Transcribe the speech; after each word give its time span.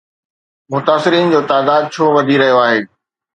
متاثرين 0.73 1.25
جو 1.33 1.41
تعداد 1.51 1.83
ڇو 1.93 2.03
وڌي 2.15 2.35
رهيو 2.41 2.57
آهي؟ 2.65 2.79